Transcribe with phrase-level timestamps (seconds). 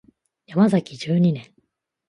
[0.47, 1.53] ヤマザキ十二年